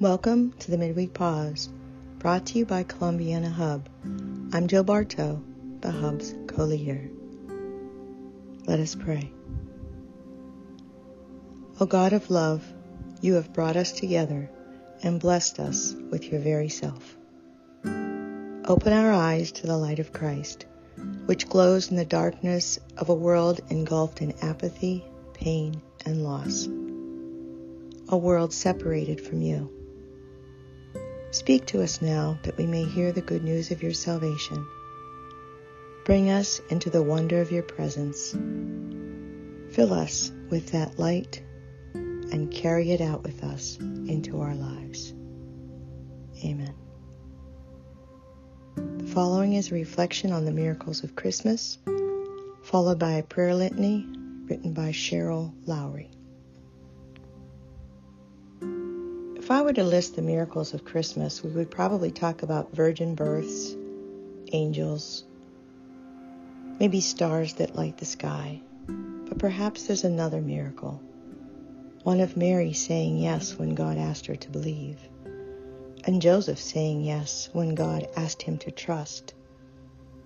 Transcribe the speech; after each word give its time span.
Welcome 0.00 0.52
to 0.60 0.70
the 0.70 0.78
Midweek 0.78 1.12
Pause, 1.12 1.68
brought 2.20 2.46
to 2.46 2.58
you 2.58 2.64
by 2.64 2.84
Columbiana 2.84 3.50
Hub. 3.50 3.86
I'm 4.50 4.66
Jill 4.66 4.82
Bartow, 4.82 5.42
the 5.82 5.90
Hub's 5.90 6.34
co 6.46 6.64
leader. 6.64 7.10
Let 8.66 8.80
us 8.80 8.94
pray. 8.94 9.30
O 11.80 11.84
God 11.84 12.14
of 12.14 12.30
love, 12.30 12.64
you 13.20 13.34
have 13.34 13.52
brought 13.52 13.76
us 13.76 13.92
together 13.92 14.48
and 15.02 15.20
blessed 15.20 15.60
us 15.60 15.94
with 16.10 16.24
your 16.32 16.40
very 16.40 16.70
self. 16.70 17.18
Open 17.84 18.94
our 18.94 19.12
eyes 19.12 19.52
to 19.52 19.66
the 19.66 19.76
light 19.76 19.98
of 19.98 20.14
Christ, 20.14 20.64
which 21.26 21.50
glows 21.50 21.90
in 21.90 21.98
the 21.98 22.06
darkness 22.06 22.78
of 22.96 23.10
a 23.10 23.14
world 23.14 23.60
engulfed 23.68 24.22
in 24.22 24.32
apathy, 24.40 25.04
pain, 25.34 25.82
and 26.06 26.24
loss. 26.24 26.66
A 28.08 28.16
world 28.16 28.54
separated 28.54 29.20
from 29.20 29.42
you. 29.42 29.70
Speak 31.32 31.64
to 31.66 31.80
us 31.80 32.02
now 32.02 32.38
that 32.42 32.56
we 32.56 32.66
may 32.66 32.84
hear 32.84 33.12
the 33.12 33.20
good 33.20 33.44
news 33.44 33.70
of 33.70 33.84
your 33.84 33.92
salvation. 33.92 34.66
Bring 36.04 36.28
us 36.28 36.60
into 36.70 36.90
the 36.90 37.04
wonder 37.04 37.40
of 37.40 37.52
your 37.52 37.62
presence. 37.62 38.32
Fill 39.70 39.92
us 39.92 40.32
with 40.50 40.72
that 40.72 40.98
light 40.98 41.40
and 41.94 42.50
carry 42.50 42.90
it 42.90 43.00
out 43.00 43.22
with 43.22 43.44
us 43.44 43.78
into 43.78 44.40
our 44.40 44.56
lives. 44.56 45.14
Amen. 46.44 46.74
The 48.74 49.06
following 49.06 49.52
is 49.52 49.70
a 49.70 49.74
reflection 49.74 50.32
on 50.32 50.44
the 50.44 50.52
miracles 50.52 51.04
of 51.04 51.14
Christmas, 51.14 51.78
followed 52.64 52.98
by 52.98 53.12
a 53.12 53.22
prayer 53.22 53.54
litany 53.54 54.04
written 54.48 54.72
by 54.72 54.90
Cheryl 54.90 55.52
Lawrie. 55.64 56.10
If 59.50 59.56
I 59.56 59.62
were 59.62 59.72
to 59.72 59.82
list 59.82 60.14
the 60.14 60.22
miracles 60.22 60.74
of 60.74 60.84
Christmas, 60.84 61.42
we 61.42 61.50
would 61.50 61.72
probably 61.72 62.12
talk 62.12 62.44
about 62.44 62.72
virgin 62.72 63.16
births, 63.16 63.74
angels, 64.52 65.24
maybe 66.78 67.00
stars 67.00 67.54
that 67.54 67.74
light 67.74 67.98
the 67.98 68.04
sky. 68.04 68.62
But 68.86 69.40
perhaps 69.40 69.88
there's 69.88 70.04
another 70.04 70.40
miracle. 70.40 71.02
One 72.04 72.20
of 72.20 72.36
Mary 72.36 72.72
saying 72.72 73.18
yes 73.18 73.58
when 73.58 73.74
God 73.74 73.98
asked 73.98 74.26
her 74.26 74.36
to 74.36 74.50
believe, 74.50 75.00
and 76.04 76.22
Joseph 76.22 76.60
saying 76.60 77.00
yes 77.00 77.50
when 77.52 77.74
God 77.74 78.06
asked 78.14 78.42
him 78.42 78.56
to 78.58 78.70
trust. 78.70 79.34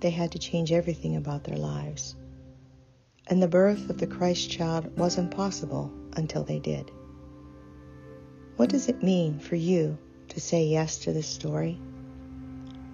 They 0.00 0.08
had 0.08 0.32
to 0.32 0.38
change 0.38 0.72
everything 0.72 1.16
about 1.16 1.44
their 1.44 1.58
lives. 1.58 2.16
And 3.26 3.42
the 3.42 3.48
birth 3.48 3.90
of 3.90 3.98
the 3.98 4.06
Christ 4.06 4.50
child 4.50 4.96
wasn't 4.96 5.30
possible 5.30 5.92
until 6.16 6.42
they 6.42 6.58
did. 6.58 6.90
What 8.60 8.68
does 8.68 8.90
it 8.90 9.02
mean 9.02 9.38
for 9.38 9.56
you 9.56 9.96
to 10.28 10.38
say 10.38 10.64
yes 10.64 10.98
to 10.98 11.14
this 11.14 11.26
story? 11.26 11.80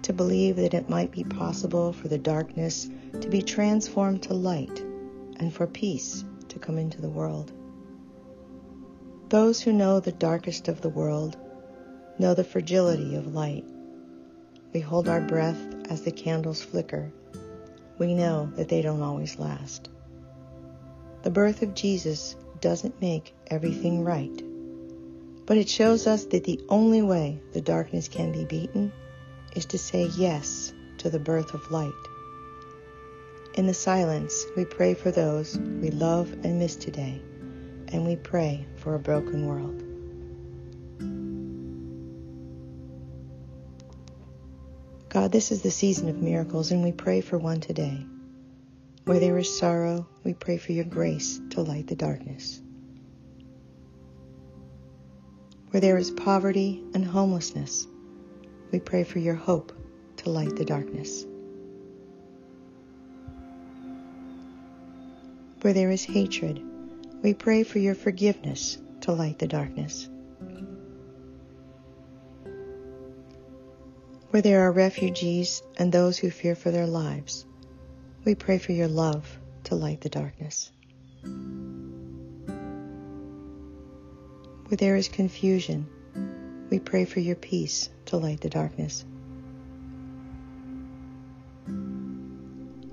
To 0.03 0.13
believe 0.13 0.55
that 0.55 0.73
it 0.73 0.89
might 0.89 1.11
be 1.11 1.25
possible 1.25 1.91
for 1.91 2.07
the 2.07 2.17
darkness 2.17 2.89
to 3.19 3.27
be 3.27 3.41
transformed 3.41 4.23
to 4.23 4.33
light 4.33 4.79
and 5.35 5.53
for 5.53 5.67
peace 5.67 6.23
to 6.47 6.57
come 6.57 6.77
into 6.77 7.01
the 7.01 7.09
world. 7.09 7.51
Those 9.27 9.59
who 9.59 9.73
know 9.73 9.99
the 9.99 10.13
darkest 10.13 10.69
of 10.69 10.79
the 10.79 10.87
world 10.87 11.35
know 12.17 12.33
the 12.33 12.45
fragility 12.45 13.17
of 13.17 13.35
light. 13.35 13.65
We 14.71 14.79
hold 14.79 15.09
our 15.09 15.19
breath 15.19 15.59
as 15.89 16.01
the 16.03 16.13
candles 16.13 16.63
flicker. 16.63 17.11
We 17.97 18.13
know 18.13 18.49
that 18.55 18.69
they 18.69 18.81
don't 18.81 19.01
always 19.01 19.37
last. 19.37 19.89
The 21.23 21.29
birth 21.29 21.61
of 21.61 21.73
Jesus 21.73 22.37
doesn't 22.61 23.01
make 23.01 23.35
everything 23.47 24.05
right 24.05 24.46
but 25.47 25.57
it 25.57 25.69
shows 25.69 26.05
us 26.05 26.25
that 26.25 26.43
the 26.43 26.59
only 26.67 27.01
way 27.01 27.41
the 27.53 27.61
darkness 27.61 28.09
can 28.09 28.33
be 28.33 28.43
beaten 28.43 28.91
is 29.55 29.65
to 29.65 29.77
say 29.77 30.03
yes 30.17 30.73
to 30.97 31.09
the 31.09 31.19
birth 31.19 31.53
of 31.53 31.71
light. 31.71 31.91
In 33.55 33.65
the 33.65 33.73
silence, 33.73 34.45
we 34.57 34.65
pray 34.65 34.93
for 34.93 35.09
those 35.09 35.57
we 35.57 35.89
love 35.89 36.31
and 36.43 36.59
miss 36.59 36.75
today, 36.75 37.21
and 37.87 38.05
we 38.05 38.17
pray 38.17 38.67
for 38.75 38.93
a 38.93 38.99
broken 38.99 39.47
world. 39.47 39.83
God, 45.07 45.31
this 45.31 45.51
is 45.53 45.61
the 45.61 45.71
season 45.71 46.09
of 46.09 46.21
miracles, 46.21 46.71
and 46.71 46.83
we 46.83 46.91
pray 46.91 47.21
for 47.21 47.37
one 47.37 47.61
today. 47.61 48.05
Where 49.05 49.21
there 49.21 49.37
is 49.37 49.57
sorrow, 49.57 50.05
we 50.25 50.33
pray 50.33 50.57
for 50.57 50.73
your 50.73 50.83
grace 50.83 51.39
to 51.51 51.61
light 51.61 51.87
the 51.87 51.95
darkness. 51.95 52.61
Where 55.71 55.81
there 55.81 55.97
is 55.97 56.11
poverty 56.11 56.81
and 56.93 57.03
homelessness, 57.03 57.87
we 58.71 58.79
pray 58.79 59.03
for 59.03 59.19
your 59.19 59.35
hope 59.35 59.73
to 60.17 60.29
light 60.29 60.55
the 60.55 60.63
darkness. 60.63 61.25
Where 65.61 65.73
there 65.73 65.91
is 65.91 66.05
hatred, 66.05 66.61
we 67.21 67.33
pray 67.33 67.63
for 67.63 67.79
your 67.79 67.95
forgiveness 67.95 68.77
to 69.01 69.11
light 69.11 69.39
the 69.39 69.47
darkness. 69.47 70.07
Where 74.29 74.41
there 74.41 74.61
are 74.61 74.71
refugees 74.71 75.63
and 75.77 75.91
those 75.91 76.17
who 76.17 76.29
fear 76.29 76.55
for 76.55 76.71
their 76.71 76.87
lives, 76.87 77.45
we 78.23 78.35
pray 78.35 78.57
for 78.57 78.71
your 78.71 78.87
love 78.87 79.37
to 79.65 79.75
light 79.75 80.01
the 80.01 80.09
darkness. 80.09 80.71
Where 84.67 84.75
there 84.75 84.97
is 84.97 85.07
confusion, 85.07 85.87
we 86.69 86.79
pray 86.79 87.05
for 87.05 87.21
your 87.21 87.37
peace 87.37 87.89
to 88.07 88.17
light 88.17 88.41
the 88.41 88.49
darkness. 88.49 89.05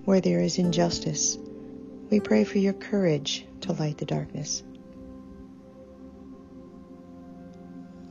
Where 0.05 0.21
there 0.21 0.39
is 0.39 0.59
injustice, 0.59 1.37
we 2.11 2.21
pray 2.21 2.45
for 2.45 2.59
your 2.59 2.75
courage 2.75 3.45
to 3.63 3.73
light 3.73 3.99
the 3.99 4.05
darkness. 4.05 4.63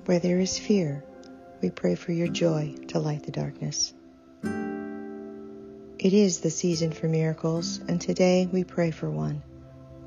Where 0.07 0.19
there 0.19 0.41
is 0.41 0.59
fear, 0.59 1.05
we 1.61 1.69
pray 1.69 1.95
for 1.95 2.11
your 2.11 2.27
joy 2.27 2.75
to 2.89 2.99
light 2.99 3.23
the 3.23 3.31
darkness. 3.31 3.93
It 5.99 6.13
is 6.13 6.41
the 6.41 6.49
season 6.49 6.91
for 6.91 7.07
miracles, 7.07 7.79
and 7.87 8.01
today 8.01 8.45
we 8.45 8.65
pray 8.65 8.91
for 8.91 9.09
one. 9.09 9.41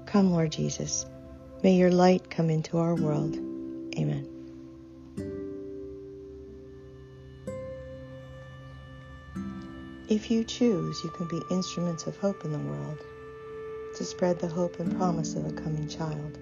Come, 0.05 0.31
Lord 0.31 0.53
Jesus. 0.53 1.07
May 1.63 1.77
your 1.77 1.91
light 1.91 2.29
come 2.29 2.51
into 2.51 2.77
our 2.77 2.95
world. 2.95 3.46
Amen. 3.97 4.27
If 10.09 10.31
you 10.31 10.45
choose, 10.45 11.03
you 11.03 11.11
can 11.11 11.27
be 11.27 11.43
instruments 11.51 12.07
of 12.07 12.17
hope 12.17 12.45
in 12.45 12.53
the 12.53 12.59
world 12.59 12.99
to 13.97 14.05
spread 14.05 14.39
the 14.39 14.47
hope 14.47 14.79
and 14.79 14.97
promise 14.97 15.35
of 15.35 15.47
a 15.47 15.53
coming 15.53 15.89
child. 15.89 16.39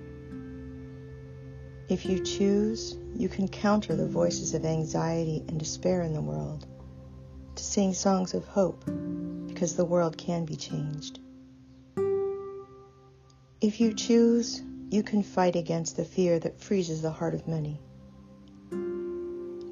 If 1.89 2.05
you 2.05 2.19
choose, 2.19 2.97
you 3.15 3.29
can 3.29 3.49
counter 3.49 3.95
the 3.95 4.07
voices 4.07 4.55
of 4.55 4.65
anxiety 4.65 5.45
and 5.49 5.59
despair 5.59 6.03
in 6.03 6.13
the 6.13 6.21
world 6.21 6.67
to 7.55 7.63
sing 7.63 7.95
songs 7.95 8.35
of 8.35 8.45
hope 8.45 8.85
because 9.47 9.77
the 9.77 9.85
world 9.85 10.19
can 10.19 10.45
be 10.45 10.57
changed. 10.57 11.21
If 13.61 13.81
you 13.81 13.95
choose, 13.95 14.63
you 14.95 15.03
can 15.03 15.25
fight 15.25 15.57
against 15.57 15.97
the 15.97 16.05
fear 16.05 16.39
that 16.39 16.61
freezes 16.61 17.03
the 17.03 17.11
heart 17.11 17.35
of 17.35 17.49
many. 17.49 17.81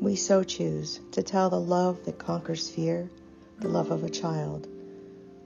We 0.00 0.16
so 0.16 0.42
choose 0.42 1.00
to 1.12 1.22
tell 1.22 1.48
the 1.48 1.60
love 1.60 2.04
that 2.06 2.18
conquers 2.18 2.68
fear, 2.68 3.08
the 3.60 3.68
love 3.68 3.92
of 3.92 4.02
a 4.02 4.10
child. 4.10 4.66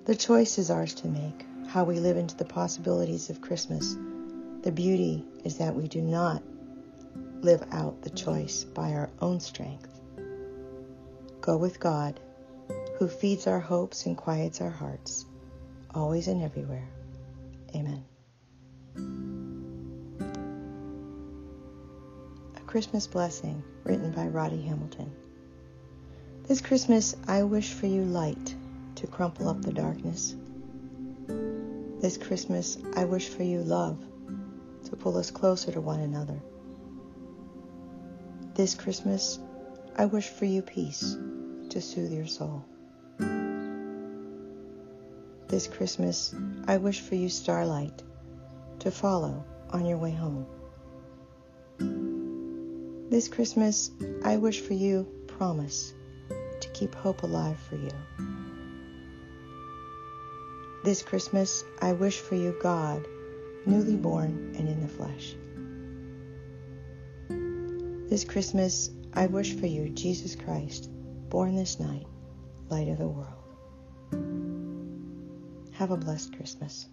The 0.07 0.15
choice 0.15 0.57
is 0.57 0.71
ours 0.71 0.95
to 0.95 1.09
make, 1.09 1.45
how 1.69 1.85
we 1.85 2.01
live 2.01 2.17
into 2.17 2.35
the 2.35 2.47
possibilities 2.47 3.29
of 3.29 3.43
Christmas. 3.43 3.99
The 4.63 4.73
beauty 4.73 5.27
is 5.45 5.59
that 5.59 5.75
we 5.75 5.89
do 5.89 6.01
not 6.01 6.43
live 7.43 7.63
out 7.71 8.01
the 8.01 8.11
choice 8.11 8.65
by 8.65 8.95
our 8.95 9.11
own 9.21 9.41
strength. 9.41 10.01
Go 11.43 11.59
with 11.59 11.79
God, 11.79 12.19
who 12.99 13.09
feeds 13.09 13.47
our 13.47 13.61
hopes 13.61 14.07
and 14.07 14.17
quiets 14.17 14.63
our 14.63 14.71
hearts, 14.71 15.27
always 15.95 16.29
and 16.29 16.43
everywhere. 16.43 16.89
Amen. 17.75 18.07
Christmas 22.67 23.07
Blessing, 23.07 23.63
written 23.85 24.11
by 24.11 24.27
Roddy 24.27 24.61
Hamilton. 24.61 25.11
This 26.49 26.61
Christmas, 26.61 27.15
I 27.29 27.45
wish 27.45 27.73
for 27.73 27.87
you 27.87 28.03
light 28.03 28.57
to 28.97 29.07
crumple 29.07 29.49
up 29.49 29.63
the 29.63 29.73
darkness. 29.73 30.35
This 32.01 32.19
Christmas, 32.19 32.77
I 32.97 33.05
wish 33.05 33.29
for 33.29 33.45
you 33.45 33.61
love 33.61 33.99
to 34.85 34.97
pull 34.97 35.17
us 35.17 35.31
closer 35.31 35.71
to 35.73 35.81
one 35.81 36.01
another. 36.01 36.41
This 38.55 38.75
Christmas, 38.75 39.39
I 39.95 40.07
wish 40.07 40.29
for 40.29 40.45
you 40.45 40.61
peace 40.61 41.17
to 41.71 41.81
soothe 41.81 42.13
your 42.13 42.27
soul. 42.27 42.65
This 45.47 45.69
Christmas, 45.69 46.35
I 46.67 46.79
wish 46.79 47.01
for 47.01 47.15
you 47.15 47.29
starlight 47.29 48.03
to 48.81 48.91
follow 48.91 49.45
on 49.71 49.87
your 49.87 49.99
way 49.99 50.11
home. 50.11 50.47
This 53.17 53.29
Christmas, 53.29 53.91
I 54.25 54.37
wish 54.37 54.61
for 54.61 54.75
you 54.75 55.07
promise 55.27 55.95
to 56.29 56.69
keep 56.75 56.95
hope 56.95 57.23
alive 57.23 57.59
for 57.59 57.77
you. 57.77 57.91
This 60.85 61.01
Christmas, 61.01 61.65
I 61.81 61.95
wish 61.95 62.19
for 62.19 62.35
you 62.35 62.55
God, 62.61 63.09
newly 63.65 63.97
born 63.97 64.55
and 64.59 64.69
in 64.69 64.83
the 64.83 64.87
flesh. 64.87 65.35
This 68.11 68.25
Christmas, 68.25 68.91
I 69.15 69.29
wish 69.29 69.55
for 69.55 69.67
you 69.67 69.89
Jesus 69.89 70.37
Christ, 70.37 70.91
born 71.31 71.57
this 71.57 71.81
night, 71.81 72.05
light 72.69 72.89
of 72.89 72.99
the 72.99 73.09
world. 73.09 73.33
Have 75.73 75.91
a 75.91 75.97
blessed 75.97 76.37
Christmas. 76.37 76.87